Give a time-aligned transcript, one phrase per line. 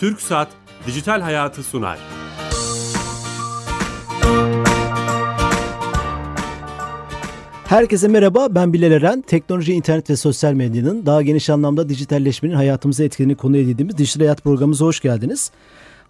[0.00, 0.48] Türk Saat
[0.86, 1.98] Dijital Hayatı sunar.
[7.64, 9.20] Herkese merhaba, ben Bilal Eren.
[9.20, 14.44] Teknoloji, internet ve sosyal medyanın daha geniş anlamda dijitalleşmenin hayatımıza etkilerini konu edildiğimiz Dijital Hayat
[14.44, 15.50] programımıza hoş geldiniz.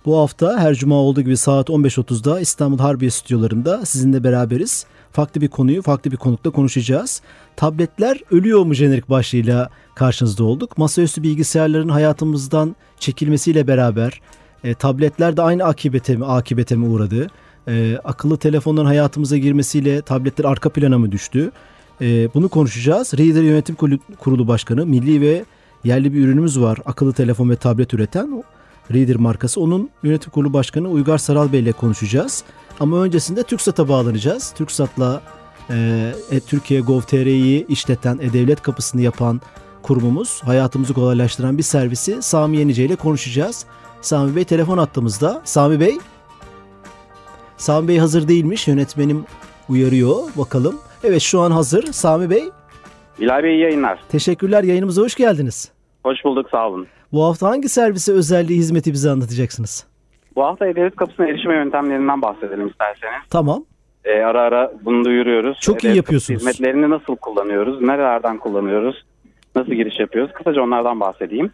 [0.05, 4.87] Bu hafta her cuma olduğu gibi saat 15.30'da İstanbul Harbiye stüdyolarında sizinle beraberiz.
[5.13, 7.23] Farklı bir konuyu farklı bir konukla konuşacağız.
[7.57, 9.71] Tabletler ölüyor mu jenerik başlığıyla
[10.01, 10.79] karşınızda olduk.
[10.79, 14.21] Masaüstü bilgisayarların hayatımızdan çekilmesiyle beraber
[14.65, 17.27] e, tabletler de aynı akibete mi, akibete mi uğradı?
[17.69, 21.51] E, akıllı telefonların hayatımıza girmesiyle tabletler arka plana mı düştü?
[22.01, 23.15] E, bunu konuşacağız.
[23.19, 23.77] Reader Yönetim
[24.19, 25.45] Kurulu Başkanı, milli ve
[25.85, 26.79] yerli bir ürünümüz var.
[26.85, 28.45] Akıllı telefon ve tablet üreten
[28.93, 29.61] Reader markası.
[29.61, 32.45] Onun yönetim kurulu başkanı Uygar Saral Bey ile konuşacağız.
[32.81, 34.51] Ama öncesinde TürkSat'a bağlanacağız.
[34.51, 35.23] TürkSat'la
[35.71, 39.41] e, e, Türkiye Gov.tr'yi işleten, e-devlet kapısını yapan
[39.83, 43.67] kurumumuz, hayatımızı kolaylaştıran bir servisi Sami Yenice ile konuşacağız.
[44.01, 45.41] Sami Bey telefon attığımızda.
[45.45, 45.99] Sami Bey,
[47.57, 48.69] Sami Bey hazır değilmiş.
[48.69, 49.25] Yönetmenim
[49.69, 50.17] uyarıyor.
[50.39, 50.75] Bakalım.
[51.05, 51.83] Evet şu an hazır.
[51.83, 52.45] Sami Bey.
[53.21, 54.01] Bilal Bey yayınlar.
[54.09, 54.63] Teşekkürler.
[54.63, 55.73] Yayınımıza hoş geldiniz.
[56.05, 56.87] Hoş bulduk sağ olun.
[57.13, 59.87] Bu hafta hangi servise özelliği hizmeti bize anlatacaksınız?
[60.37, 63.23] Bu hafta E-Devlet kapısına erişime yöntemlerinden bahsedelim isterseniz.
[63.31, 63.65] Tamam.
[64.05, 65.59] Ee, ara ara bunu duyuruyoruz.
[65.61, 66.41] Çok iyi yapıyorsunuz.
[66.41, 67.81] Hizmetlerini nasıl kullanıyoruz?
[67.83, 69.05] Nerelerden kullanıyoruz?
[69.57, 70.33] Nasıl giriş yapıyoruz?
[70.33, 71.51] Kısaca onlardan bahsedeyim.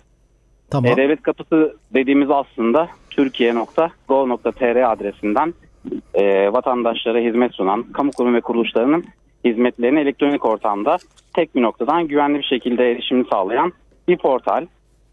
[0.70, 0.92] Tamam.
[0.92, 5.54] E-Devlet kapısı dediğimiz aslında türkiye.gov.tr adresinden
[6.14, 9.04] e, vatandaşlara hizmet sunan kamu kurum ve kuruluşlarının
[9.44, 10.98] hizmetlerini elektronik ortamda
[11.34, 13.72] tek bir noktadan güvenli bir şekilde erişimini sağlayan
[14.08, 14.66] bir portal,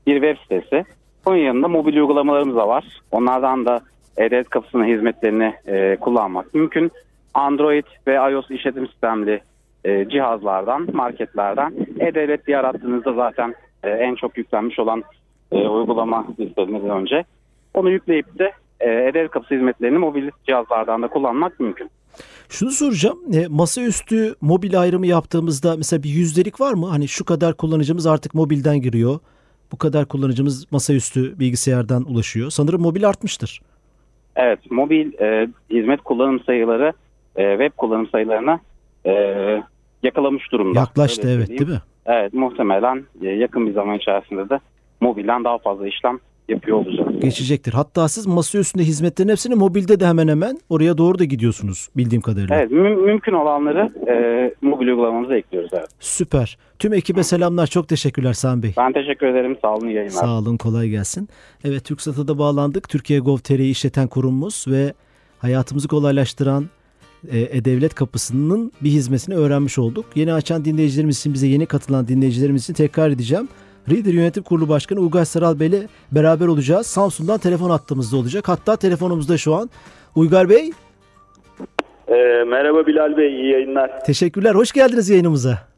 [0.07, 0.85] bir web sitesi.
[1.25, 2.85] Onun yanında mobil uygulamalarımız da var.
[3.11, 3.81] Onlardan da
[4.17, 6.91] E-Devlet kapısının hizmetlerini e, kullanmak mümkün.
[7.33, 9.41] Android ve iOS işletim sistemli
[9.85, 15.03] e, cihazlardan, marketlerden E-Devlet diye arattığınızda zaten e, en çok yüklenmiş olan
[15.51, 17.23] e, uygulama listelerinden önce.
[17.73, 21.89] Onu yükleyip de E-Devlet kapısı hizmetlerini mobil cihazlardan da kullanmak mümkün.
[22.49, 23.19] Şunu soracağım.
[23.33, 26.87] E, masaüstü mobil ayrımı yaptığımızda mesela bir yüzdelik var mı?
[26.87, 29.19] Hani şu kadar kullanıcımız artık mobilden giriyor.
[29.71, 32.49] Bu kadar kullanıcımız masaüstü bilgisayardan ulaşıyor.
[32.49, 33.61] Sanırım mobil artmıştır.
[34.35, 36.93] Evet, mobil e, hizmet kullanım sayıları
[37.35, 38.59] e, web kullanım sayılarına
[39.05, 39.13] e,
[40.03, 40.79] yakalamış durumda.
[40.79, 41.81] Yaklaştı evet değil mi?
[42.05, 44.59] Evet, muhtemelen e, yakın bir zaman içerisinde de
[45.01, 46.19] mobilden daha fazla işlem
[46.49, 47.19] yapıyor olacağız.
[47.21, 47.73] Geçecektir.
[47.73, 52.21] Hatta siz masa üstünde hizmetlerin hepsini mobilde de hemen hemen oraya doğru da gidiyorsunuz bildiğim
[52.21, 52.55] kadarıyla.
[52.55, 54.15] Evet mü- mümkün olanları e,
[54.61, 55.69] mobil uygulamamıza ekliyoruz.
[55.73, 55.87] Evet.
[55.99, 56.57] Süper.
[56.79, 57.67] Tüm ekibe selamlar.
[57.67, 58.73] Çok teşekkürler Sami Bey.
[58.77, 59.57] Ben teşekkür ederim.
[59.61, 60.09] Sağ olun yayınlar.
[60.09, 61.29] Sağ olun kolay gelsin.
[61.63, 62.89] Evet TürkSat'a da bağlandık.
[62.89, 64.93] Türkiye Gov.tr'yi işleten kurumumuz ve
[65.39, 66.65] hayatımızı kolaylaştıran
[67.31, 70.05] E-Devlet kapısının bir hizmetini öğrenmiş olduk.
[70.15, 73.47] Yeni açan dinleyicilerimiz için bize yeni katılan dinleyicilerimiz için tekrar edeceğim.
[73.91, 76.87] Reader Yönetim Kurulu Başkanı Uygar Saral Bey ile beraber olacağız.
[76.87, 78.49] Samsun'dan telefon attığımızda olacak.
[78.49, 79.69] Hatta telefonumuzda şu an.
[80.15, 80.71] Uygar Bey.
[82.07, 84.05] E, merhaba Bilal Bey, iyi yayınlar.
[84.05, 84.55] Teşekkürler.
[84.55, 85.72] Hoş geldiniz yayınımıza.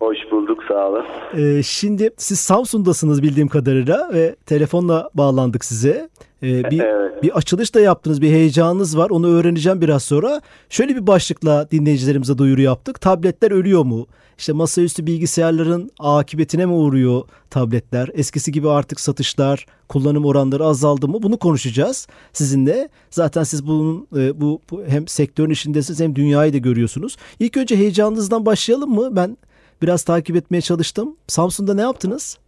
[0.00, 1.04] Hoş bulduk, sağ olun.
[1.36, 6.08] Ee, şimdi siz Samsun'dasınız bildiğim kadarıyla ve telefonla bağlandık size.
[6.42, 7.22] Ee, bir, Evet.
[7.22, 9.10] bir açılış da yaptınız, bir heyecanınız var.
[9.10, 10.40] Onu öğreneceğim biraz sonra.
[10.68, 13.00] Şöyle bir başlıkla dinleyicilerimize duyuru yaptık.
[13.00, 14.06] Tabletler ölüyor mu?
[14.38, 18.10] İşte masaüstü bilgisayarların akıbetine mi uğruyor tabletler?
[18.14, 21.22] Eskisi gibi artık satışlar, kullanım oranları azaldı mı?
[21.22, 22.88] Bunu konuşacağız sizinle.
[23.10, 27.16] Zaten siz bunun e, bu, bu hem sektörün içindesiniz hem dünyayı da görüyorsunuz.
[27.40, 29.16] İlk önce heyecanınızdan başlayalım mı?
[29.16, 29.36] Ben
[29.82, 31.16] biraz takip etmeye çalıştım.
[31.26, 32.38] Samsun'da ne yaptınız?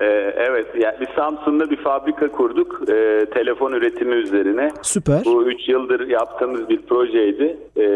[0.00, 0.06] E,
[0.36, 4.70] evet, yani biz Samsun'da bir fabrika kurduk, e, telefon üretimi üzerine.
[4.82, 5.22] Süper.
[5.24, 7.56] Bu 3 yıldır yaptığımız bir projeydi.
[7.76, 7.86] E,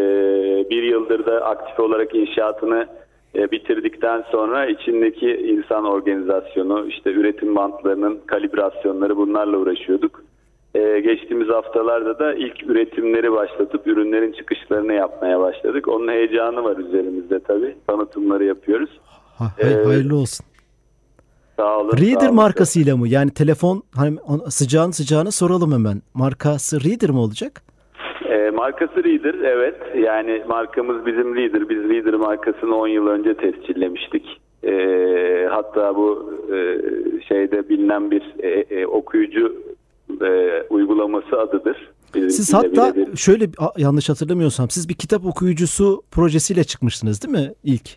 [0.71, 2.87] bir yıldır da aktif olarak inşaatını
[3.35, 10.24] e, bitirdikten sonra içindeki insan organizasyonu, işte üretim bantlarının kalibrasyonları bunlarla uğraşıyorduk.
[10.75, 15.89] E, geçtiğimiz haftalarda da ilk üretimleri başlatıp ürünlerin çıkışlarını yapmaya başladık.
[15.89, 17.77] Onun heyecanı var üzerimizde tabii.
[17.87, 18.91] Tanıtımları yapıyoruz.
[19.39, 19.87] Ha, hay- Evet.
[19.87, 20.47] hayırlı olsun.
[21.57, 21.91] Sağ olun.
[21.91, 22.35] sağ Reader olun.
[22.35, 23.09] markasıyla mı?
[23.09, 24.19] Yani telefon hani
[24.49, 26.03] sıcağın sıcağını soralım hemen.
[26.15, 27.63] Markası Reader mi olacak?
[28.29, 29.77] E, markası Reader evet.
[29.97, 31.69] Yani markamız bizim Reader.
[31.69, 34.41] Biz Reader markasını 10 yıl önce tescillemiştik.
[34.65, 34.73] E,
[35.51, 36.57] hatta bu e,
[37.29, 39.53] şeyde bilinen bir e, e, okuyucu
[40.23, 41.91] e, uygulaması adıdır.
[42.15, 43.47] Siz hatta şöyle
[43.77, 47.97] yanlış hatırlamıyorsam siz bir kitap okuyucusu projesiyle çıkmıştınız değil mi ilk?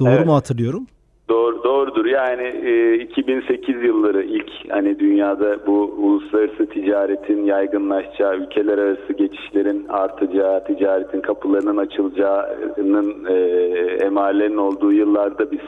[0.00, 0.26] Doğru Evet.
[0.26, 0.86] mu hatırlıyorum?
[1.28, 2.04] Doğru, doğrudur.
[2.06, 10.64] Yani e, 2008 yılları ilk hani dünyada bu uluslararası ticaretin yaygınlaşacağı, ülkeler arası geçişlerin artacağı,
[10.64, 13.34] ticaretin kapılarının açılacağının e,
[14.04, 15.60] emarelerin olduğu yıllarda biz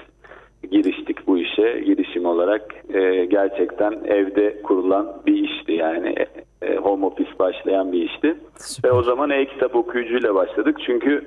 [0.71, 2.75] giriştik bu işe girişim olarak.
[2.95, 6.15] E, gerçekten evde kurulan bir işti yani
[6.63, 8.37] e, home office başlayan bir işti.
[8.57, 8.91] Süper.
[8.91, 10.77] Ve o zaman e-kitap okuyucuyla başladık.
[10.87, 11.27] Çünkü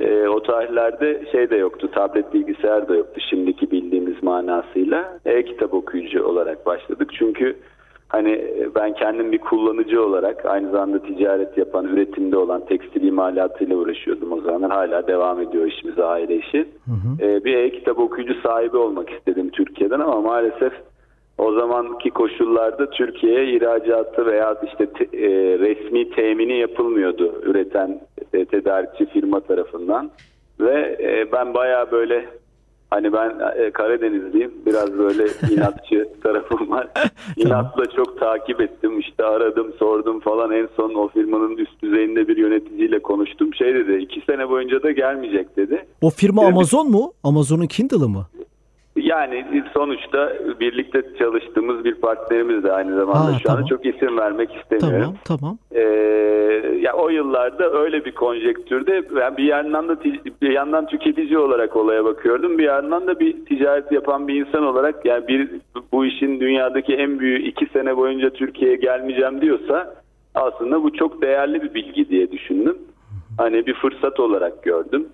[0.00, 5.18] e, o tarihlerde şey de yoktu, tablet bilgisayar da yoktu şimdiki bildiğimiz manasıyla.
[5.24, 7.10] E-kitap okuyucu olarak başladık.
[7.18, 7.56] Çünkü
[8.08, 13.76] hani e, ben kendim bir kullanıcı olarak aynı zamanda ticaret yapan, üretimde olan tekstil imalatıyla
[13.76, 14.70] uğraşıyordum o zamanlar.
[14.70, 16.68] Hala devam ediyor işimiz aile işi.
[17.20, 20.72] E, bir e-kitap okuyucu sahibi olmak istedim Türkiye'den ama maalesef
[21.38, 28.00] o zamanki koşullarda Türkiye'ye ihracatı veya işte te- e, resmi temini yapılmıyordu üreten
[28.32, 30.10] e, tedarikçi firma tarafından
[30.60, 32.24] ve e, ben baya böyle
[32.90, 35.22] hani ben e, Karadenizliyim biraz böyle
[35.54, 36.88] inatçı tarafım var
[37.36, 42.36] inatla çok takip ettim işte aradım sordum falan en son o firmanın üst düzeyinde bir
[42.36, 45.86] yöneticiyle konuştum şey dedi iki sene boyunca da gelmeyecek dedi.
[46.00, 46.52] O firma Evet.
[46.52, 47.12] Amazon mu?
[47.24, 48.26] Amazon'un Kindle'ı mı?
[48.96, 53.58] Yani sonuçta birlikte çalıştığımız bir partnerimiz de aynı zamanda Ha, şu tamam.
[53.58, 55.14] anda çok isim vermek istemiyorum.
[55.24, 55.58] Tamam, tamam.
[55.74, 55.80] Ee,
[56.80, 59.96] ya o yıllarda öyle bir konjektürde ben bir yandan da
[60.42, 62.58] bir yandan tüketici olarak olaya bakıyordum.
[62.58, 65.50] Bir yandan da bir ticaret yapan bir insan olarak yani bir
[65.92, 69.94] bu işin dünyadaki en büyüğü iki sene boyunca Türkiye'ye gelmeyeceğim diyorsa
[70.34, 72.78] aslında bu çok değerli bir bilgi diye düşündüm.
[73.38, 75.06] Hani bir fırsat olarak gördüm.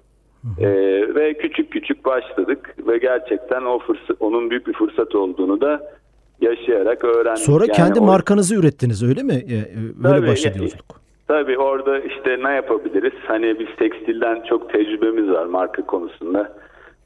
[0.60, 0.66] Ee,
[1.14, 5.80] ve küçük küçük başladık ve gerçekten o fırsat onun büyük bir fırsat olduğunu da
[6.40, 7.42] yaşayarak öğrendik.
[7.44, 9.32] Sonra Yani kendi o- markanızı ürettiniz öyle mi?
[9.32, 9.64] E, e,
[10.04, 11.03] Böyle Tabii, ya- yolculuk.
[11.28, 13.12] Tabii orada işte ne yapabiliriz?
[13.26, 16.52] Hani biz tekstilden çok tecrübemiz var marka konusunda.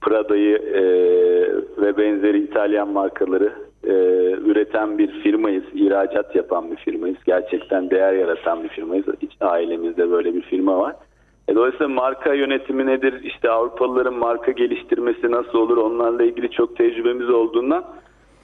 [0.01, 0.83] Prada'yı e,
[1.83, 3.53] ve benzeri İtalyan markaları
[3.85, 3.93] e,
[4.51, 5.65] üreten bir firmayız.
[5.75, 7.17] ihracat yapan bir firmayız.
[7.27, 9.07] Gerçekten değer yaratan bir firmayız.
[9.23, 10.95] Hiç ailemizde böyle bir firma var.
[11.49, 13.15] E, dolayısıyla marka yönetimi nedir?
[13.23, 15.77] İşte Avrupalıların marka geliştirmesi nasıl olur?
[15.77, 17.85] Onlarla ilgili çok tecrübemiz olduğundan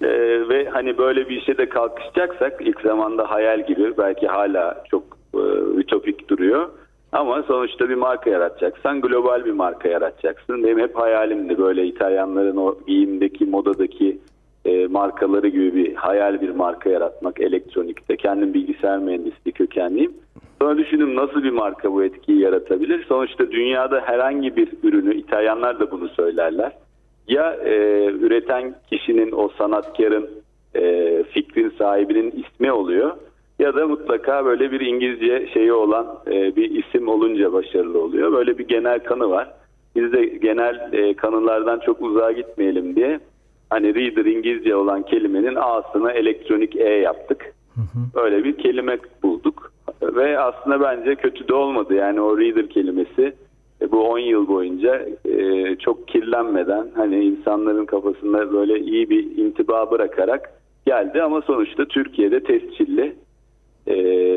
[0.02, 0.08] e,
[0.48, 5.02] ve hani böyle bir işe de kalkışacaksak ilk zamanda hayal gibi belki hala çok
[5.34, 6.68] e, ütopik duruyor.
[7.12, 10.64] Ama sonuçta bir marka yaratacaksan global bir marka yaratacaksın.
[10.64, 14.18] Benim hep hayalimdi böyle İtalyanların o giyimdeki, modadaki
[14.64, 18.16] e, markaları gibi bir hayal bir marka yaratmak elektronikte.
[18.16, 20.12] Kendim bilgisayar mühendisliği kökenliyim.
[20.60, 23.04] Sonra düşündüm nasıl bir marka bu etkiyi yaratabilir?
[23.04, 26.72] Sonuçta dünyada herhangi bir ürünü, İtalyanlar da bunu söylerler.
[27.28, 30.30] Ya e, üreten kişinin, o sanatkarın,
[30.76, 33.16] e, fikrin sahibinin ismi oluyor
[33.58, 38.32] ya da mutlaka böyle bir İngilizce şeyi olan e, bir isim olunca başarılı oluyor.
[38.32, 39.50] Böyle bir genel kanı var.
[39.96, 43.20] Biz de genel e, kanılardan çok uzağa gitmeyelim diye
[43.70, 47.54] hani reader İngilizce olan kelimenin A'sını elektronik E yaptık.
[48.14, 49.72] Öyle bir kelime bulduk.
[50.02, 51.94] Ve aslında bence kötü de olmadı.
[51.94, 53.32] Yani o reader kelimesi
[53.82, 59.90] e, bu 10 yıl boyunca e, çok kirlenmeden hani insanların kafasında böyle iyi bir intiba
[59.90, 60.50] bırakarak
[60.86, 63.14] geldi ama sonuçta Türkiye'de tescilli
[63.86, 63.92] e,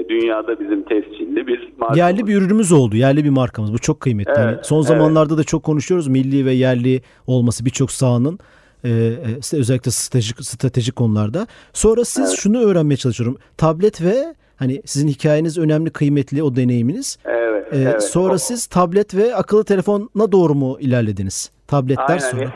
[0.09, 1.95] dünyada bizim tescilli bir marka.
[1.97, 2.95] Yerli bir ürünümüz oldu.
[2.95, 3.73] Yerli bir markamız.
[3.73, 4.31] Bu çok kıymetli.
[4.35, 4.87] Evet, Hani son evet.
[4.87, 6.07] zamanlarda da çok konuşuyoruz.
[6.07, 8.39] Milli ve yerli olması birçok sahanın
[8.83, 11.47] e, e, özellikle stratejik stratejik konularda.
[11.73, 13.37] Sonra siz şunu öğrenmeye çalışıyorum.
[13.57, 17.17] Tablet ve hani sizin hikayeniz önemli, kıymetli o deneyiminiz.
[17.25, 18.03] Evet, E, evet.
[18.03, 21.51] sonra O- siz tablet ve akıllı telefona doğru mu ilerlediniz?
[21.67, 22.19] Tabletler Aynen.
[22.31, 22.53] sonra.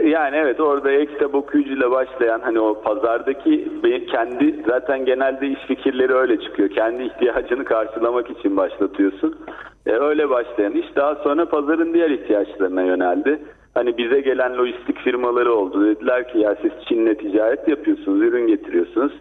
[0.00, 3.68] Yani evet orada e-kitap okuyucuyla başlayan hani o pazardaki
[4.10, 6.68] kendi zaten genelde iş fikirleri öyle çıkıyor.
[6.70, 9.38] Kendi ihtiyacını karşılamak için başlatıyorsun.
[9.86, 13.42] E, öyle başlayan iş daha sonra pazarın diğer ihtiyaçlarına yöneldi.
[13.74, 15.86] Hani bize gelen lojistik firmaları oldu.
[15.86, 19.12] Dediler ki ya siz Çin'le ticaret yapıyorsunuz, ürün getiriyorsunuz.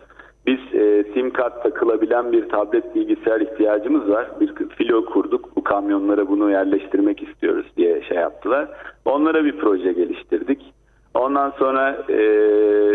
[0.47, 4.31] Biz e, sim kart takılabilen bir tablet bilgisayar ihtiyacımız var.
[4.39, 5.55] Bir filo kurduk.
[5.55, 8.69] Bu kamyonlara bunu yerleştirmek istiyoruz diye şey yaptılar.
[9.05, 10.73] Onlara bir proje geliştirdik.
[11.13, 12.19] Ondan sonra e,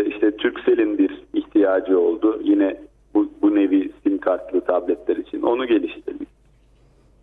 [0.05, 2.39] işte Turkcell'in bir ihtiyacı oldu.
[2.43, 2.77] Yine
[3.13, 5.41] bu, bu nevi sim kartlı tabletler için.
[5.41, 6.27] Onu geliştirdik.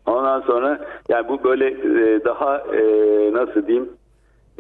[0.07, 2.83] Ondan sonra yani bu böyle e, daha e,
[3.33, 3.89] nasıl diyeyim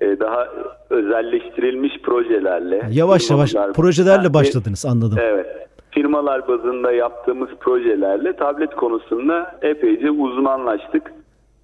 [0.00, 0.48] daha
[0.90, 5.18] özelleştirilmiş projelerle Yavaş yavaş projelerle Yani- başladınız anladım.
[5.22, 5.46] Evet.
[5.90, 11.12] Firmalar bazında yaptığımız projelerle tablet konusunda epeyce uzmanlaştık.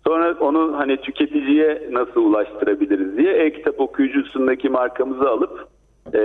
[0.06, 5.68] Sonra onu hani tüketiciye nasıl ulaştırabiliriz diye e-kitap okuyucusundaki markamızı alıp
[6.14, 6.18] e,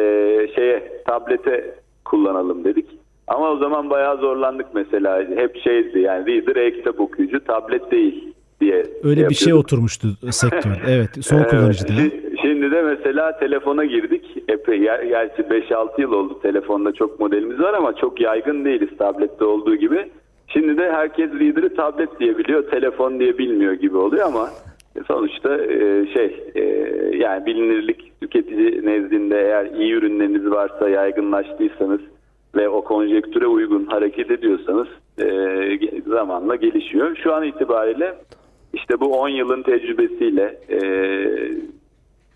[0.55, 2.85] şeye tablete kullanalım dedik.
[3.27, 5.19] Ama o zaman bayağı zorlandık mesela.
[5.35, 8.85] Hep şeydi yani reader e-kitap okuyucu tablet değil diye.
[9.03, 10.71] Öyle bir şey oturmuştu sektör.
[10.87, 11.91] Evet, son Evet, kullanıcıda.
[11.93, 14.25] şi- Şimdi de mesela telefona girdik.
[14.47, 19.45] Epey, ger- gerçi 5-6 yıl oldu telefonda çok modelimiz var ama çok yaygın değiliz tablette
[19.45, 20.05] olduğu gibi.
[20.47, 24.49] Şimdi de herkes reader'ı tablet diye biliyor, telefon diye bilmiyor gibi oluyor ama
[25.07, 26.61] sonuçta e, şey e,
[27.17, 31.99] yani bilinirlik tüketici nezdinde eğer iyi ürünleriniz varsa yaygınlaştıysanız
[32.55, 34.87] ve o konjektüre uygun hareket ediyorsanız
[35.19, 35.27] e,
[36.07, 37.15] zamanla gelişiyor.
[37.23, 38.15] Şu an itibariyle
[38.75, 40.79] işte bu 10 yılın tecrübesiyle e,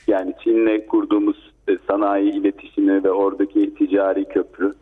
[0.08, 4.74] yani Çin'le kurduğumuz e, sanayi iletişimi ve oradaki ticari köprü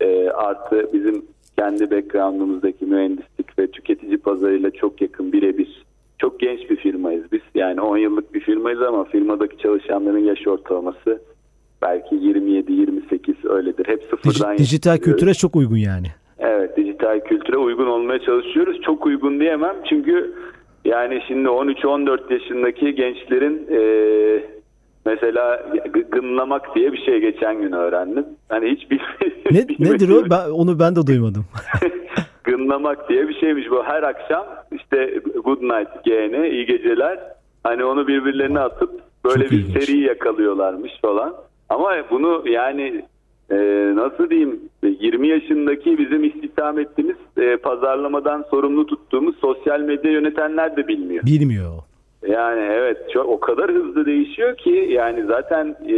[0.00, 1.24] e, artı bizim
[1.58, 5.84] kendi background'umuzdaki mühendislik ve tüketici pazarıyla çok yakın birebir.
[6.18, 7.40] Çok genç bir firmayız biz.
[7.54, 11.22] Yani 10 yıllık bir firmayız ama firmadaki çalışanların yaş ortalaması
[11.82, 13.88] belki 27-28 öyledir.
[13.88, 16.06] Hep sıfırdan Dij- dijital kültüre çok uygun yani.
[16.38, 18.80] Evet dijital kültüre uygun olmaya çalışıyoruz.
[18.82, 20.34] Çok uygun diyemem çünkü
[20.84, 23.80] yani şimdi 13-14 yaşındaki gençlerin e,
[25.06, 25.66] mesela
[26.10, 28.26] gınlamak diye bir şey geçen gün öğrendim.
[28.48, 28.90] Hani hiç
[29.50, 30.30] ne, Nedir o?
[30.30, 31.44] Ben, onu ben de duymadım.
[32.44, 33.82] gınlamak diye bir şeymiş bu.
[33.84, 37.18] Her akşam işte good night GN iyi geceler.
[37.62, 39.84] Hani onu birbirlerine atıp böyle Çok bir ilginç.
[39.84, 41.34] seri yakalıyorlarmış falan.
[41.68, 43.04] Ama bunu yani
[43.50, 43.56] e,
[43.96, 50.88] nasıl diyeyim 20 yaşındaki bizim istihdam ettiğimiz e, pazarlamadan sorumlu tuttuğumuz sosyal medya yönetenler de
[50.88, 51.26] bilmiyor.
[51.26, 51.72] Bilmiyor.
[52.28, 55.96] Yani evet çok, o kadar hızlı değişiyor ki yani zaten e,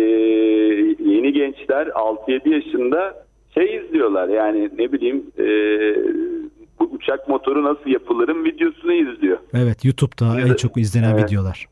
[1.10, 5.46] yeni gençler 6-7 yaşında şey izliyorlar yani ne bileyim e,
[6.80, 9.38] bu uçak motoru nasıl yapılırın videosunu izliyor.
[9.54, 11.24] Evet YouTube'da en çok izlenen evet.
[11.24, 11.71] videolar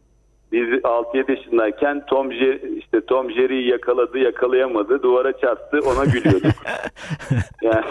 [0.52, 6.52] biz 6-7 yaşındayken Tom Jerry, işte Tom Jerry'yi yakaladı, yakalayamadı, duvara çarptı, ona gülüyorduk.
[7.62, 7.84] yani.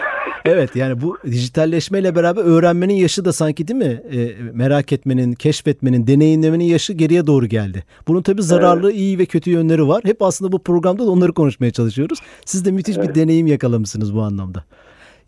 [0.44, 4.02] Evet yani bu dijitalleşmeyle beraber öğrenmenin yaşı da sanki değil mi?
[4.12, 7.84] E, merak etmenin, keşfetmenin, deneyimlemenin yaşı geriye doğru geldi.
[8.08, 9.00] Bunun tabii zararlı, evet.
[9.00, 10.02] iyi ve kötü yönleri var.
[10.04, 12.18] Hep aslında bu programda da onları konuşmaya çalışıyoruz.
[12.44, 13.08] Siz de müthiş evet.
[13.08, 14.64] bir deneyim yakalamışsınız bu anlamda.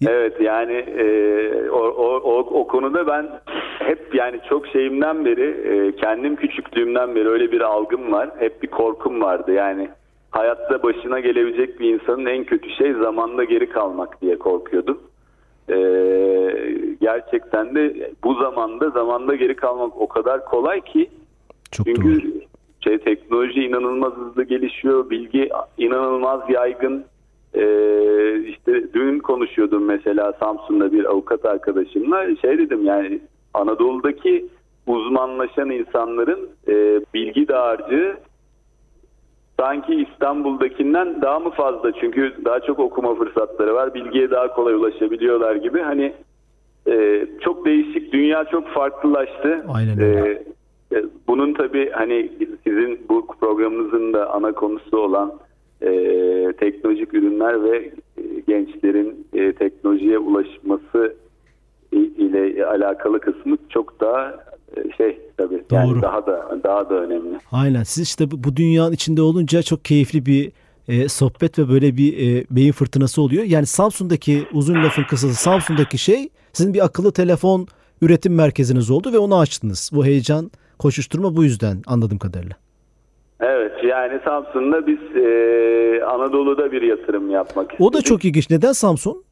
[0.09, 3.31] Evet yani e, o, o, o, o konuda ben
[3.79, 8.31] hep yani çok şeyimden beri e, kendim küçüklüğümden beri öyle bir algım var.
[8.39, 9.89] Hep bir korkum vardı yani
[10.31, 15.01] hayatta başına gelebilecek bir insanın en kötü şey zamanda geri kalmak diye korkuyordum.
[15.69, 15.77] E,
[17.01, 21.11] gerçekten de bu zamanda zamanda geri kalmak o kadar kolay ki
[21.71, 22.33] çok çünkü doğru.
[22.81, 27.05] şey teknoloji inanılmaz hızlı gelişiyor, bilgi inanılmaz yaygın
[27.55, 33.21] ee, işte dün konuşuyordum mesela Samsun'da bir avukat arkadaşımla şey dedim yani
[33.55, 34.47] Anadolu'daki
[34.87, 38.17] uzmanlaşan insanların e, bilgi dağarcığı
[39.59, 45.57] sanki İstanbul'dakinden daha mı fazla çünkü daha çok okuma fırsatları var bilgiye daha kolay ulaşabiliyorlar
[45.57, 46.13] gibi hani
[46.89, 49.65] e, çok değişik dünya çok farklılaştı.
[49.69, 50.45] Aynen öyle.
[50.93, 52.33] E, bunun tabii hani
[52.65, 55.33] sizin bu programınızın da ana konusu olan
[55.83, 61.17] e, teknolojik ürünler ve e, gençlerin e, teknolojiye ulaşması
[61.93, 64.45] ile alakalı kısmı çok daha
[64.77, 65.79] e, şey tabii Doğru.
[65.79, 67.39] yani daha da daha da önemli.
[67.53, 67.83] Aynen.
[67.83, 70.53] Siz işte bu dünyanın içinde olunca çok keyifli bir
[70.89, 73.45] e, sohbet ve böyle bir e, beyin fırtınası oluyor.
[73.45, 77.67] Yani Samsun'daki uzun lafın kısası Samsun'daki şey sizin bir akıllı telefon
[78.03, 79.91] üretim merkeziniz oldu ve onu açtınız.
[79.95, 82.57] Bu heyecan, koşuşturma bu yüzden anladığım kadarıyla.
[83.43, 87.81] Evet yani Samsun'da biz e, Anadolu'da bir yatırım yapmak istedik.
[87.81, 88.51] O da çok ilginç.
[88.51, 89.23] Neden Samsun?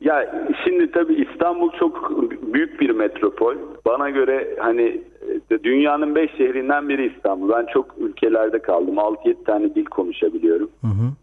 [0.00, 2.20] Ya şimdi tabii İstanbul çok
[2.54, 3.54] büyük bir metropol.
[3.86, 5.02] Bana göre hani
[5.50, 7.48] e, dünyanın beş şehrinden biri İstanbul.
[7.48, 8.94] Ben çok ülkelerde kaldım.
[8.94, 10.70] 6-7 tane dil konuşabiliyorum.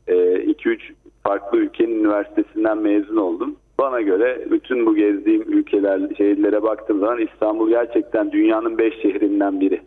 [0.08, 0.78] 2-3 e,
[1.24, 3.56] farklı ülkenin üniversitesinden mezun oldum.
[3.80, 9.82] Bana göre bütün bu gezdiğim ülkeler, şehirlere baktığım zaman İstanbul gerçekten dünyanın beş şehrinden biri.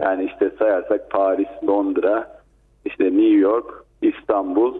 [0.00, 2.42] Yani işte sayarsak Paris, Londra,
[2.84, 4.74] işte New York, İstanbul,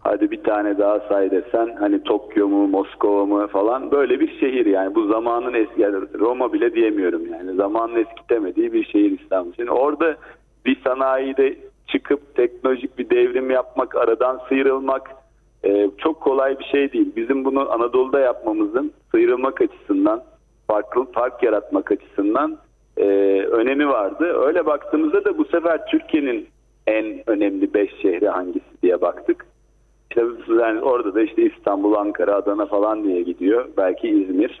[0.00, 4.66] hadi bir tane daha say desen hani Tokyo mu, Moskova mı falan böyle bir şehir
[4.66, 9.52] yani bu zamanın eski yani Roma bile diyemiyorum yani zamanın eskitemediği bir şehir İstanbul.
[9.52, 10.16] Şimdi orada
[10.66, 11.56] bir sanayide
[11.86, 15.10] çıkıp teknolojik bir devrim yapmak, aradan sıyrılmak
[15.64, 17.12] e, çok kolay bir şey değil.
[17.16, 20.22] Bizim bunu Anadolu'da yapmamızın sıyrılmak açısından,
[20.66, 22.58] farklı fark yaratmak açısından
[22.96, 23.04] e,
[23.50, 24.24] önemi vardı.
[24.46, 26.48] Öyle baktığımızda da bu sefer Türkiye'nin
[26.86, 29.46] en önemli 5 şehri hangisi diye baktık.
[30.10, 30.22] İşte
[30.60, 33.68] yani orada da işte İstanbul, Ankara, Adana falan diye gidiyor.
[33.76, 34.60] Belki İzmir.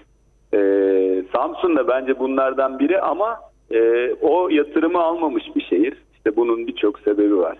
[0.54, 3.38] Ee, Samsun da bence bunlardan biri ama
[3.70, 5.94] e, o yatırımı almamış bir şehir.
[6.14, 7.58] İşte bunun birçok sebebi var.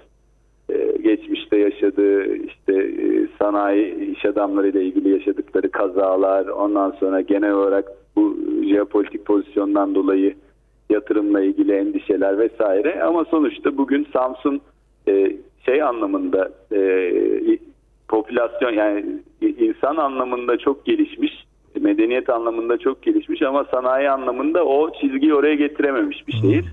[0.70, 7.84] Ee, geçmişte yaşadığı işte e, sanayi iş adamlarıyla ilgili yaşadıkları kazalar, ondan sonra genel olarak
[8.16, 8.36] bu
[8.68, 10.34] jeopolitik pozisyondan dolayı
[10.90, 14.60] yatırımla ilgili endişeler vesaire ama sonuçta bugün Samsun
[15.08, 16.78] e, şey anlamında e,
[18.08, 19.04] popülasyon yani
[19.40, 21.46] insan anlamında çok gelişmiş
[21.80, 26.64] Medeniyet anlamında çok gelişmiş ama sanayi anlamında o çizgiyi oraya getirememiş bir şehir.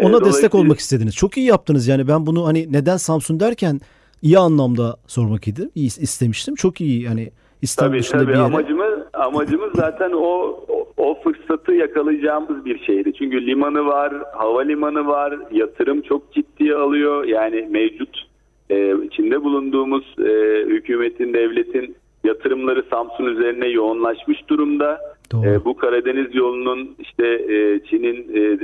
[0.00, 1.14] Ona Ee, destek dolayısıyla- olmak istediniz.
[1.16, 3.80] Çok iyi yaptınız yani ben bunu hani neden Samsun derken
[4.22, 5.70] iyi anlamda sormak idim.
[5.74, 6.54] İyi istemiştim.
[6.54, 7.30] Çok iyi yani
[7.62, 8.42] İstanbul Tabii tabii bir yere.
[8.42, 13.12] amacımız amacımız zaten o, o o fırsatı yakalayacağımız bir şehri.
[13.14, 17.24] Çünkü limanı var, havalimanı var, yatırım çok ciddiye alıyor.
[17.24, 18.26] Yani mevcut
[18.70, 25.00] e, içinde bulunduğumuz e, hükümetin, devletin yatırımları Samsun üzerine yoğunlaşmış durumda.
[25.32, 25.46] Doğru.
[25.46, 28.58] E, bu Karadeniz yolunun işte e, Çin'in e,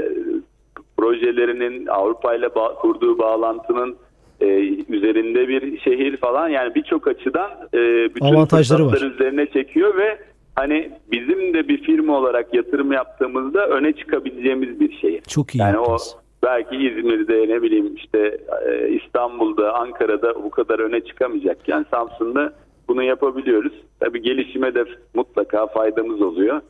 [0.97, 3.97] projelerinin Avrupa ile ba- kurduğu bağlantının
[4.41, 4.47] e,
[4.89, 7.79] üzerinde bir şehir falan yani birçok açıdan e,
[8.15, 9.11] bütün Avantajları var.
[9.15, 10.19] üzerine çekiyor ve
[10.55, 15.21] hani bizim de bir firma olarak yatırım yaptığımızda öne çıkabileceğimiz bir şehir.
[15.21, 16.17] Çok iyi Yani o yaptınız.
[16.43, 22.53] belki İzmir'de ne bileyim işte e, İstanbul'da, Ankara'da bu kadar öne çıkamayacakken Samsun'da
[22.89, 23.73] bunu yapabiliyoruz.
[24.01, 26.61] Tabii gelişime de mutlaka faydamız oluyor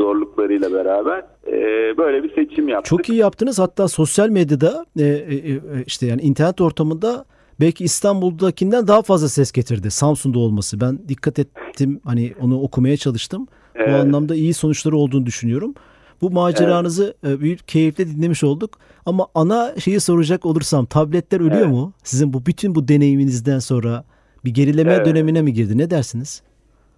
[0.00, 1.24] zorluklarıyla beraber.
[1.46, 1.52] E,
[1.98, 2.90] böyle bir seçim yaptık.
[2.90, 3.58] Çok iyi yaptınız.
[3.58, 7.24] Hatta sosyal medyada e, e, e, işte yani internet ortamında
[7.60, 9.90] belki İstanbul'dakinden daha fazla ses getirdi.
[9.90, 10.80] Samsun'da olması.
[10.80, 12.00] Ben dikkat ettim.
[12.04, 13.46] Hani onu okumaya çalıştım.
[13.74, 13.94] Bu Evet.
[13.94, 15.74] anlamda iyi sonuçları olduğunu düşünüyorum.
[16.22, 18.70] Bu maceranızı e, bir keyifle dinlemiş olduk.
[19.06, 21.68] Ama ana şeyi soracak olursam tabletler ölüyor Evet.
[21.70, 21.92] mu?
[22.04, 24.04] Sizin bu bütün bu deneyiminizden sonra
[24.44, 25.06] bir gerileme Evet.
[25.06, 25.78] dönemine mi girdi?
[25.78, 26.42] Ne dersiniz?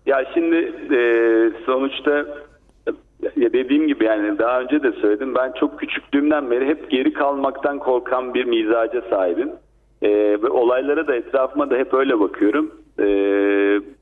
[0.07, 0.57] Ya şimdi
[0.95, 1.01] e,
[1.67, 2.11] sonuçta
[3.37, 7.79] ya dediğim gibi yani daha önce de söyledim ben çok küçüklüğümden beri hep geri kalmaktan
[7.79, 9.51] korkan bir mizaca sahibim.
[10.03, 10.09] E,
[10.43, 12.71] ve olaylara da etrafıma da hep öyle bakıyorum.
[12.99, 13.05] E,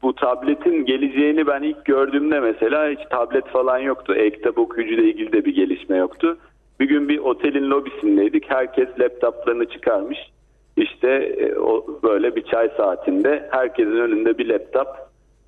[0.02, 4.14] bu tabletin geleceğini ben ilk gördüğümde mesela hiç tablet falan yoktu.
[4.14, 6.38] E-kitap okuyucuyla ilgili de bir gelişme yoktu.
[6.80, 8.50] Bir gün bir otelin lobisindeydik.
[8.50, 10.18] Herkes laptoplarını çıkarmış.
[10.76, 14.88] İşte e, o böyle bir çay saatinde herkesin önünde bir laptop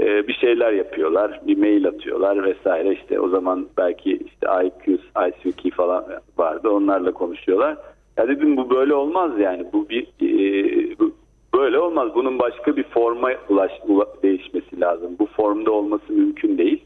[0.00, 2.92] e, bir şeyler yapıyorlar, bir mail atıyorlar vesaire.
[2.92, 6.04] İşte o zaman belki işte IQ, ICQ falan
[6.38, 6.71] vardı.
[6.71, 7.76] Onlarla konuşuyorlar.
[8.16, 9.66] Ya dedim bu böyle olmaz yani.
[9.73, 11.13] Bu bir e, bu
[11.54, 12.08] böyle olmaz.
[12.15, 15.17] Bunun başka bir forma ulaş, ula- değişmesi lazım.
[15.19, 16.84] Bu formda olması mümkün değil.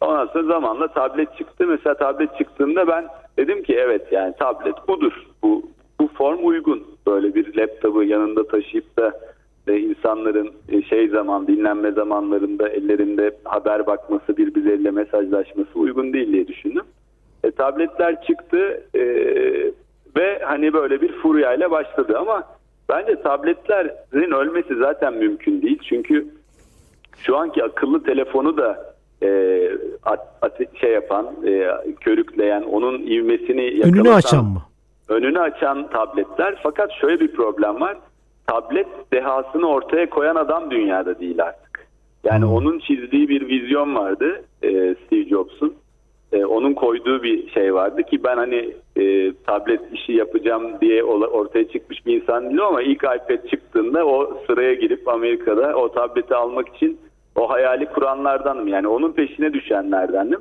[0.00, 1.66] Ondan sonra zamanla tablet çıktı.
[1.66, 3.06] Mesela tablet çıktığında ben
[3.38, 5.26] dedim ki evet yani tablet budur.
[5.42, 5.62] Bu
[6.00, 6.82] bu form uygun.
[7.06, 9.12] Böyle bir laptopu yanında taşıyıp da
[9.68, 16.48] e, insanların e, şey zaman dinlenme zamanlarında ellerinde haber bakması birbirleriyle mesajlaşması uygun değil diye
[16.48, 16.84] düşündüm.
[17.44, 19.02] E, tabletler çıktı e,
[20.16, 22.42] ve hani böyle bir furyayla başladı ama
[22.88, 25.78] bence tabletlerin ölmesi zaten mümkün değil.
[25.88, 26.26] Çünkü
[27.18, 29.28] şu anki akıllı telefonu da e,
[30.04, 34.62] at- at- şey yapan, e, körükleyen, onun ivmesini yakalatan, Önünü açan mı?
[35.08, 36.60] önünü açan tabletler.
[36.62, 37.96] Fakat şöyle bir problem var.
[38.46, 41.86] Tablet dehasını ortaya koyan adam dünyada değil artık.
[42.24, 42.52] Yani Hmm.
[42.52, 44.68] onun çizdiği bir vizyon vardı e,
[45.06, 45.74] Steve Jobs'un.
[46.32, 51.68] E, onun koyduğu bir şey vardı ki ben hani e, tablet işi yapacağım diye ortaya
[51.68, 56.68] çıkmış bir insan değilim ama ilk iPad çıktığında o sıraya girip Amerika'da o tableti almak
[56.68, 56.98] için
[57.36, 58.68] o hayali kuranlardanım.
[58.68, 60.40] Yani onun peşine düşenlerdendim.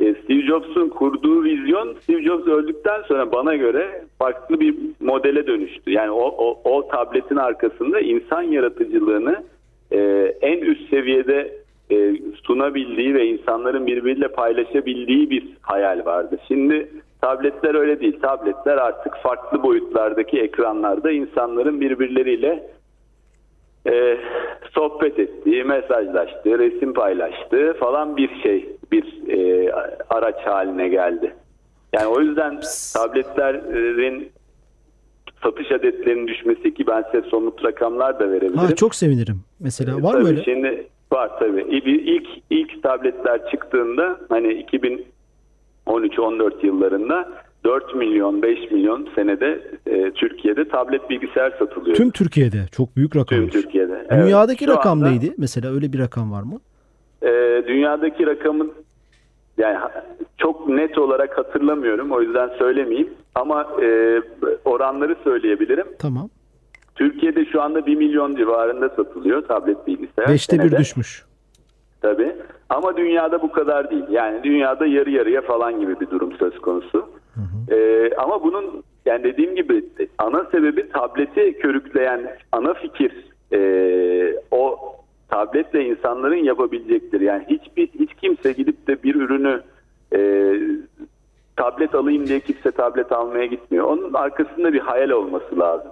[0.00, 5.90] E, Steve Jobs'un kurduğu vizyon Steve Jobs öldükten sonra bana göre farklı bir modele dönüştü.
[5.90, 9.44] Yani o, o, o tabletin arkasında insan yaratıcılığını
[9.92, 9.98] e,
[10.40, 11.52] en üst seviyede
[11.90, 16.38] e, sunabildiği ve insanların birbiriyle paylaşabildiği bir hayal vardı.
[16.48, 16.88] Şimdi
[17.20, 18.20] tabletler öyle değil.
[18.22, 22.70] Tabletler artık farklı boyutlardaki ekranlarda insanların birbirleriyle
[23.86, 24.18] e,
[24.70, 29.72] sohbet ettiği, mesajlaştığı, resim paylaştığı falan bir şey, bir e,
[30.10, 31.34] araç haline geldi.
[31.92, 32.60] Yani o yüzden
[32.94, 34.32] tabletlerin
[35.42, 38.58] satış adetlerinin düşmesi ki ben size somut rakamlar da verebilirim.
[38.58, 39.40] Ha çok sevinirim.
[39.60, 40.44] Mesela var mı öyle?
[40.44, 41.66] Şimdi var tabii.
[41.70, 44.66] İlk ilk, ilk tabletler çıktığında hani
[45.86, 47.28] 2013-14 yıllarında
[47.64, 51.96] 4 milyon 5 milyon senede e, Türkiye'de tablet bilgisayar satılıyor.
[51.96, 53.38] Tüm Türkiye'de çok büyük rakam.
[53.38, 54.06] Tüm Türkiye'de.
[54.10, 54.24] Evet.
[54.24, 55.34] Dünyadaki rakam anda, neydi?
[55.38, 56.60] Mesela öyle bir rakam var mı?
[57.22, 58.72] e, dünyadaki rakamın
[59.58, 59.78] yani
[60.38, 64.20] çok net olarak hatırlamıyorum o yüzden söylemeyeyim ama e,
[64.64, 65.86] oranları söyleyebilirim.
[65.98, 66.28] Tamam.
[66.94, 70.28] Türkiye'de şu anda 1 milyon civarında satılıyor tablet bilgisayar.
[70.28, 70.78] Beşte bir senede.
[70.78, 71.24] düşmüş.
[72.06, 72.32] Tabii.
[72.68, 74.04] Ama dünyada bu kadar değil.
[74.10, 77.08] Yani dünyada yarı yarıya falan gibi bir durum söz konusu.
[77.70, 79.84] Ee, ama bunun yani dediğim gibi
[80.18, 83.12] ana sebebi tableti körükleyen ana fikir
[83.52, 84.78] ee, o
[85.28, 87.20] tabletle insanların yapabilecektir.
[87.20, 89.62] Yani hiçbir hiç kimse gidip de bir ürünü
[90.14, 90.54] ee,
[91.56, 93.84] tablet alayım diye kimse tablet almaya gitmiyor.
[93.86, 95.90] Onun arkasında bir hayal olması lazım.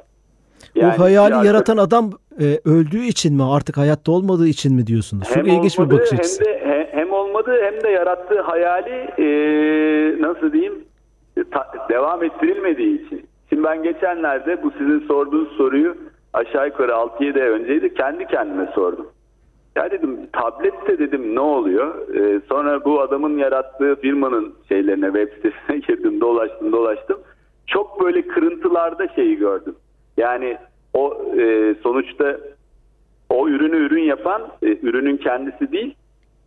[0.76, 5.28] O hayali arka- yaratan adam e, öldüğü için mi artık hayatta olmadığı için mi diyorsunuz?
[5.28, 6.44] Çok hem ilginç bir bakış açısı.
[6.44, 9.26] Hem de he- hem olmadı hem de yarattığı hayali e,
[10.22, 10.84] nasıl diyeyim
[11.50, 13.26] ta, devam ettirilmediği için.
[13.48, 15.96] Şimdi ben geçenlerde bu sizin sorduğunuz soruyu
[16.32, 19.06] aşağı yukarı 6-7 ay önceydi kendi kendime sordum.
[19.76, 21.94] Ya dedim tablette dedim ne oluyor?
[22.14, 27.18] Ee, sonra bu adamın yarattığı firmanın şeylerine web sitesine girdim dolaştım dolaştım.
[27.66, 29.74] Çok böyle kırıntılarda şeyi gördüm.
[30.16, 30.56] Yani
[30.94, 32.38] o e, sonuçta
[33.28, 35.94] o ürünü ürün yapan e, ürünün kendisi değil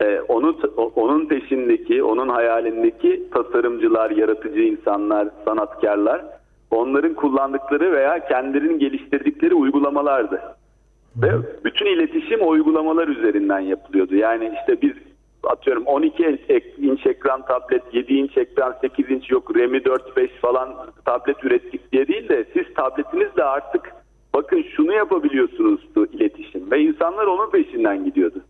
[0.02, 0.58] e, onun
[0.96, 6.26] onun peşindeki onun hayalindeki tasarımcılar, yaratıcı insanlar, sanatkarlar
[6.72, 10.42] onların kullandıkları veya kendilerinin geliştirdikleri uygulamalardı.
[11.22, 11.32] Ve
[11.64, 14.16] bütün iletişim o uygulamalar üzerinden yapılıyordu.
[14.16, 14.94] Yani işte biz
[15.50, 16.40] atıyorum 12
[16.78, 22.08] inç ekran tablet, 7 inç ekran, 8 inç yok RAM'i 4-5 falan tablet ürettik diye
[22.08, 23.92] değil de siz tabletinizle artık
[24.34, 25.82] bakın şunu yapabiliyorsunuz
[26.14, 26.72] iletişim.
[26.72, 28.42] Ve insanlar onun peşinden gidiyordu.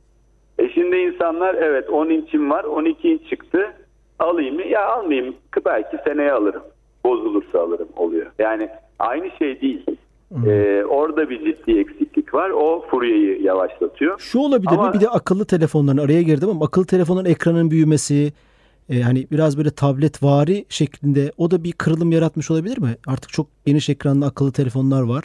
[0.60, 3.74] E şimdi insanlar evet 10 inçim var 12 inç çıktı
[4.20, 4.64] alayım mı?
[4.68, 6.64] Ya almayayım belki seneye alırım.
[7.04, 8.32] Bozulursa alırım oluyor.
[8.40, 9.86] Yani aynı şey değil.
[10.46, 12.50] Ee, orada bir ciddi eksiklik var.
[12.50, 14.20] O furyayı yavaşlatıyor.
[14.20, 14.90] Şu olabilir ama...
[14.90, 14.94] mi?
[14.94, 18.34] Bir de akıllı telefonların araya girdim ama akıllı telefonların ekranın büyümesi
[18.90, 22.90] e, hani biraz böyle tablet vari şeklinde o da bir kırılım yaratmış olabilir mi?
[23.08, 25.24] Artık çok geniş ekranlı akıllı telefonlar var.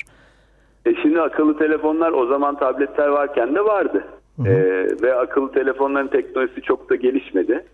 [0.87, 4.05] E şimdi akıllı telefonlar o zaman tabletler varken de vardı.
[4.37, 4.49] Hı hı.
[4.49, 7.65] E, ve akıllı telefonların teknolojisi çok da gelişmedi.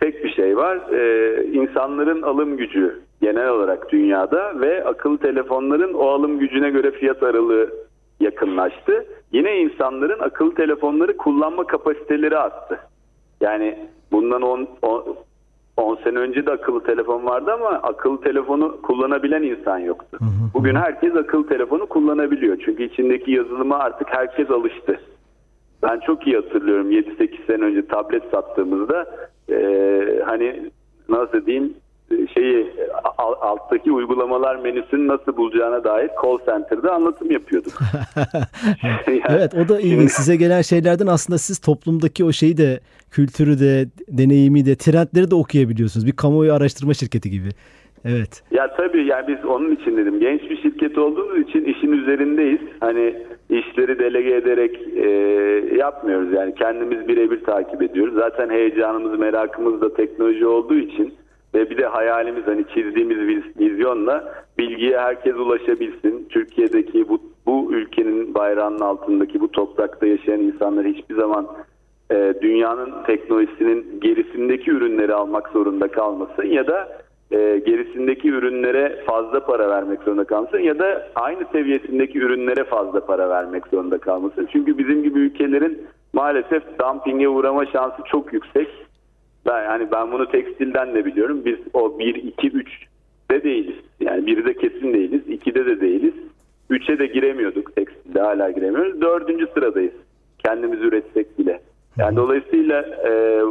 [0.00, 0.92] Tek bir şey var.
[0.92, 7.22] E, insanların alım gücü genel olarak dünyada ve akıllı telefonların o alım gücüne göre fiyat
[7.22, 7.70] aralığı
[8.20, 9.06] yakınlaştı.
[9.32, 12.78] Yine insanların akıllı telefonları kullanma kapasiteleri arttı.
[13.40, 13.78] Yani
[14.12, 14.68] bundan 10
[15.76, 20.18] 10 sene önce de akıllı telefon vardı ama akıllı telefonu kullanabilen insan yoktu.
[20.54, 22.56] Bugün herkes akıllı telefonu kullanabiliyor.
[22.64, 25.00] Çünkü içindeki yazılıma artık herkes alıştı.
[25.82, 29.06] Ben çok iyi hatırlıyorum 7-8 sene önce tablet sattığımızda
[29.50, 30.70] e, hani
[31.08, 31.74] nasıl diyeyim
[32.34, 32.66] şeyi
[33.40, 37.72] alttaki uygulamalar menüsünü nasıl bulacağına dair call center'da anlatım yapıyorduk.
[38.82, 40.08] yani, evet o da iyi.
[40.08, 45.34] Size gelen şeylerden aslında siz toplumdaki o şeyi de kültürü de deneyimi de trendleri de
[45.34, 46.06] okuyabiliyorsunuz.
[46.06, 47.48] Bir kamuoyu araştırma şirketi gibi.
[48.04, 48.42] Evet.
[48.50, 50.20] Ya tabii yani biz onun için dedim.
[50.20, 52.60] Genç bir şirket olduğumuz için işin üzerindeyiz.
[52.80, 53.16] Hani
[53.50, 55.08] işleri delege ederek e,
[55.76, 56.32] yapmıyoruz.
[56.32, 58.14] Yani kendimiz birebir takip ediyoruz.
[58.14, 61.14] Zaten heyecanımız, merakımız da teknoloji olduğu için
[61.54, 66.26] ve bir de hayalimiz hani çizdiğimiz vizyonla bilgiye herkes ulaşabilsin.
[66.28, 71.46] Türkiye'deki bu, bu ülkenin bayrağının altındaki bu toprakta yaşayan insanlar hiçbir zaman
[72.10, 76.99] e, dünyanın teknolojisinin gerisindeki ürünleri almak zorunda kalmasın ya da
[77.30, 83.28] e, gerisindeki ürünlere fazla para vermek zorunda kalmasın ya da aynı seviyesindeki ürünlere fazla para
[83.28, 84.48] vermek zorunda kalmasın.
[84.52, 88.68] Çünkü bizim gibi ülkelerin maalesef dumpinge uğrama şansı çok yüksek
[89.46, 91.42] ben yani ben bunu tekstilden de biliyorum.
[91.44, 92.86] Biz o 1 2 3
[93.30, 93.76] de değiliz.
[94.00, 95.22] Yani bir de kesin değiliz.
[95.28, 96.14] 2'de de değiliz.
[96.70, 97.76] 3'e de giremiyorduk.
[97.76, 99.00] Tekstilde hala giremiyoruz.
[99.00, 99.92] Dördüncü sıradayız.
[100.38, 101.60] Kendimiz üretsek bile.
[101.98, 103.42] Yani dolayısıyla e,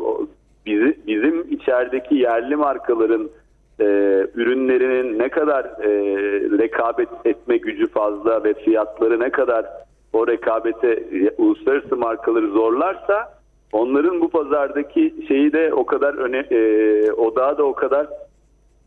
[0.65, 3.29] bizi, bizim içerideki yerli markaların
[3.79, 3.85] e,
[4.35, 5.89] ürünlerinin ne kadar e,
[6.57, 9.65] rekabet etme gücü fazla ve fiyatları ne kadar
[10.13, 13.39] o rekabete e, uluslararası markaları zorlarsa
[13.71, 18.07] onların bu pazardaki şeyi de o kadar öne, e, odağı da o kadar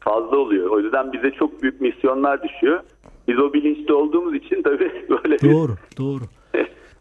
[0.01, 0.71] fazla oluyor.
[0.71, 2.81] O yüzden bize çok büyük misyonlar düşüyor.
[3.29, 4.93] Biz o bilinçte olduğumuz için tabii
[5.25, 6.25] böyle Doğru, doğru.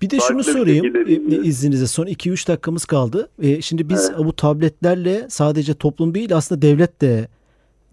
[0.02, 3.30] Bir de şunu sorayım e, izninizle son 2-3 dakikamız kaldı.
[3.42, 4.26] E, şimdi biz evet.
[4.26, 7.28] bu tabletlerle sadece toplum değil aslında devlet de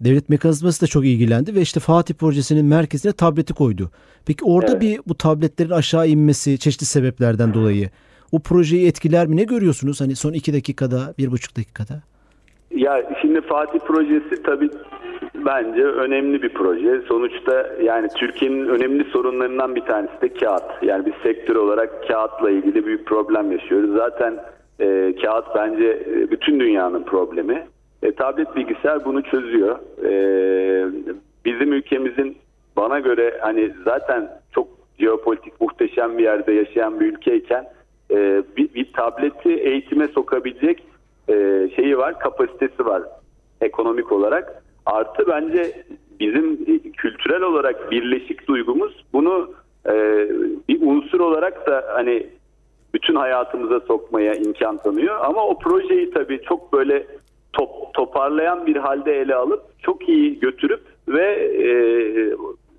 [0.01, 3.91] devlet mekanizması da çok ilgilendi ve işte Fatih projesinin merkezine tableti koydu.
[4.25, 4.81] Peki orada evet.
[4.81, 7.89] bir bu tabletlerin aşağı inmesi çeşitli sebeplerden dolayı
[8.31, 9.37] o projeyi etkiler mi?
[9.37, 11.93] Ne görüyorsunuz hani son iki dakikada, bir buçuk dakikada?
[12.71, 14.69] Ya şimdi Fatih projesi tabii
[15.45, 17.01] bence önemli bir proje.
[17.07, 20.63] Sonuçta yani Türkiye'nin önemli sorunlarından bir tanesi de kağıt.
[20.81, 23.95] Yani biz sektör olarak kağıtla ilgili büyük problem yaşıyoruz.
[23.95, 24.37] Zaten
[24.79, 27.67] e, kağıt bence e, bütün dünyanın problemi.
[28.03, 29.79] E, tablet bilgisayar bunu çözüyor.
[30.03, 30.11] E,
[31.45, 32.37] bizim ülkemizin
[32.77, 34.67] bana göre hani zaten çok
[34.99, 37.65] jeopolitik muhteşem bir yerde yaşayan bir ülkeyken
[38.11, 40.83] e, bir, bir tableti eğitime sokabilecek
[41.29, 43.03] e, şeyi var, kapasitesi var
[43.61, 44.63] ekonomik olarak.
[44.85, 45.83] Artı bence
[46.19, 49.53] bizim kültürel olarak birleşik duygumuz bunu
[49.85, 49.93] e,
[50.69, 52.27] bir unsur olarak da hani
[52.93, 55.17] bütün hayatımıza sokmaya imkan tanıyor.
[55.21, 57.07] Ama o projeyi tabii çok böyle
[57.53, 61.25] top, toparlayan bir halde ele alıp çok iyi götürüp ve
[61.63, 61.69] e,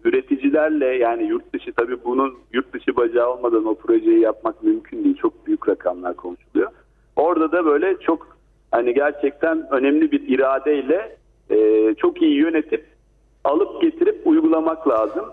[0.05, 5.17] üreticilerle yani yurt dışı tabii bunun yurt dışı bacağı olmadan o projeyi yapmak mümkün değil.
[5.17, 6.71] Çok büyük rakamlar konuşuluyor.
[7.17, 8.37] Orada da böyle çok
[8.71, 11.17] hani gerçekten önemli bir iradeyle
[11.51, 12.85] e, çok iyi yönetip
[13.45, 15.25] alıp getirip uygulamak lazım.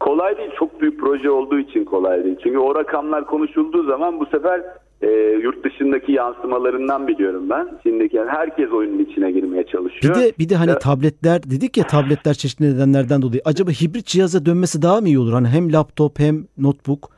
[0.00, 2.36] Kolay değil, çok büyük proje olduğu için kolay değil.
[2.42, 4.62] Çünkü o rakamlar konuşulduğu zaman bu sefer
[5.04, 7.68] e, yurt dışındaki yansımalarından biliyorum ben.
[7.82, 10.14] Şimdiki yani herkes oyunun içine girmeye çalışıyor.
[10.14, 13.42] Bir de bir de hani Ya- tabletler dedik ya tabletler çeşitli nedenlerden dolayı.
[13.44, 15.32] Acaba hibrit cihaza dönmesi daha mı iyi olur?
[15.32, 17.10] Hani hem laptop hem notebook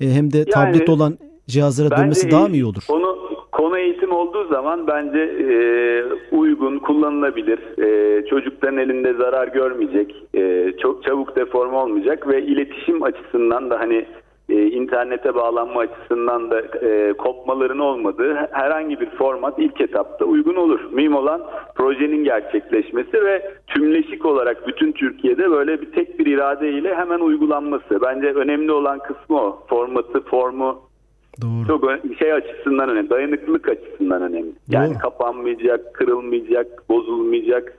[0.00, 2.82] e, hem de tablet olan cihazlara dönmesi daha mı iyi olur?
[2.88, 3.18] Konu,
[3.52, 5.54] konu eğitim olduğu zaman bence e,
[6.36, 7.58] uygun, kullanılabilir.
[7.82, 10.14] E, çocukların elinde zarar görmeyecek.
[10.34, 14.06] E, çok çabuk deforme olmayacak ve iletişim açısından da hani
[14.52, 20.80] e, internete bağlanma açısından da e, kopmaların olmadığı herhangi bir format ilk etapta uygun olur.
[20.92, 21.42] Mühim olan
[21.74, 28.00] projenin gerçekleşmesi ve tümleşik olarak bütün Türkiye'de böyle bir tek bir iradeyle hemen uygulanması.
[28.02, 29.62] Bence önemli olan kısmı o.
[29.68, 30.80] Formatı, formu,
[31.42, 31.66] Doğru.
[31.66, 31.84] çok
[32.18, 33.10] şey açısından önemli.
[33.10, 34.52] Dayanıklılık açısından önemli.
[34.68, 34.98] Yani Doğru.
[34.98, 37.78] kapanmayacak, kırılmayacak, bozulmayacak,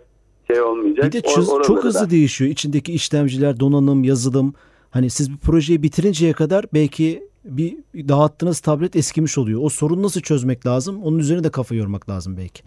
[0.52, 1.06] şey olmayacak.
[1.06, 2.52] Bir de çöz- çok da- hızlı değişiyor.
[2.52, 4.54] İçindeki işlemciler, donanım, yazılım.
[4.94, 9.62] Hani siz bir projeyi bitirinceye kadar belki bir dağıttığınız tablet eskimiş oluyor.
[9.64, 11.04] O sorunu nasıl çözmek lazım?
[11.04, 12.64] Onun üzerine de kafa yormak lazım belki.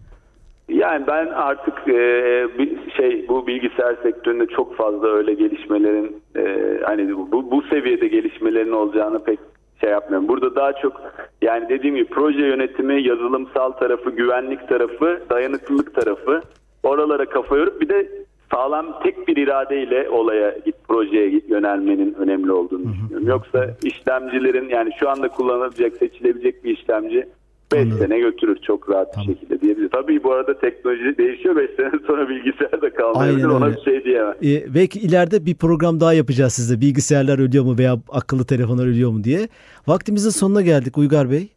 [0.68, 2.48] Yani ben artık e,
[2.96, 6.42] şey bu bilgisayar sektöründe çok fazla öyle gelişmelerin e,
[6.84, 9.38] hani bu, bu seviyede gelişmelerin olacağını pek
[9.80, 10.28] şey yapmıyorum.
[10.28, 11.02] Burada daha çok
[11.42, 16.42] yani dediğim gibi proje yönetimi, yazılımsal tarafı, güvenlik tarafı, dayanıklılık tarafı
[16.82, 22.52] oralara kafa yorup bir de sağlam tek bir iradeyle olaya git projeye git yönelmenin önemli
[22.52, 23.26] olduğunu düşünüyorum.
[23.28, 27.26] Yoksa işlemcilerin yani şu anda kullanılabilecek, seçilebilecek bir işlemci
[27.72, 27.98] 5 Anladım.
[27.98, 29.28] sene götürür çok rahat Tamam.
[29.28, 29.90] bir şekilde diyebiliriz.
[29.90, 33.76] Tabii bu arada teknoloji değişiyor 5 sene sonra bilgisayar da kalmayabilir Aynen ona öyle.
[33.76, 34.35] bir şey diyemem.
[34.44, 36.80] Ee, belki ileride bir program daha yapacağız sizde.
[36.80, 39.48] Bilgisayarlar ölüyor mu veya akıllı telefonlar ölüyor mu diye.
[39.87, 41.48] Vaktimizin sonuna geldik Uygar Bey.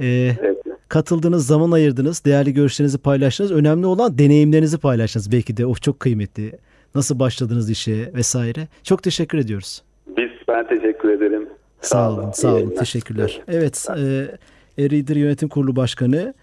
[0.00, 0.06] Ee,
[0.42, 0.56] Evet.
[0.88, 3.52] Katıldınız, zaman ayırdınız, değerli görüşlerinizi paylaştınız.
[3.52, 5.32] Önemli olan deneyimlerinizi paylaştınız.
[5.32, 6.58] Belki de o çok kıymetli.
[6.94, 8.68] Nasıl başladınız işe vesaire.
[8.82, 9.82] Çok teşekkür ediyoruz.
[10.06, 11.48] Biz ben teşekkür ederim.
[11.80, 12.74] Sağ olun, sağ olun.
[12.78, 13.40] Teşekkürler.
[13.48, 14.38] Evet, e,
[14.78, 16.34] E-Reader Yönetim Kurulu Başkanı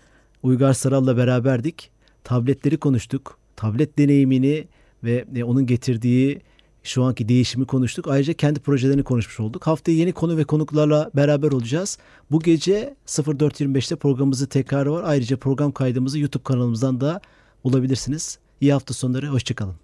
[0.44, 1.92] Uygar Saral'la beraberdik.
[2.24, 3.38] Tabletleri konuştuk.
[3.56, 4.68] Tablet deneyimini
[5.04, 6.42] ve e, onun getirdiği
[6.88, 8.08] şu anki değişimi konuştuk.
[8.08, 9.68] Ayrıca kendi projelerini konuşmuş olduk.
[9.68, 11.98] Haftaya yeni konu ve konuklarla beraber olacağız.
[12.32, 15.04] Bu gece 04.25'te programımızı tekrarı var.
[15.06, 17.22] Ayrıca program kaydımızı YouTube kanalımızdan da
[17.64, 18.40] bulabilirsiniz.
[18.62, 19.76] İyi hafta sonları, hoşçakalın.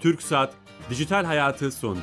[0.00, 0.54] Türk Saat
[0.90, 2.00] Dijital Hayatı sondu.